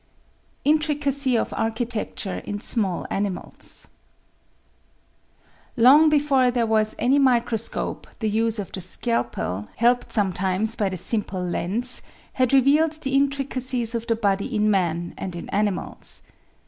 [0.65, 3.85] Intricacy of Architecture in Small Animals
[5.77, 10.97] Long before there was any microscope the use of the scalpel, helped sometimes by the
[10.97, 12.01] simple lens,
[12.33, 16.23] had revealed the intricacies of the body in man and in animals.